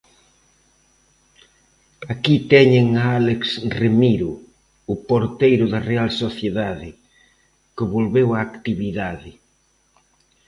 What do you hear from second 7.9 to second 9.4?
volveu á actividade.